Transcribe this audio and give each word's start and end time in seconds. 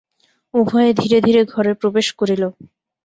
উভয়ে 0.53 0.91
ধীরে 0.93 1.17
ধীরে 1.21 1.41
ঘরে 1.53 1.71
প্রবেশ 1.81 2.07
করিল। 2.19 2.43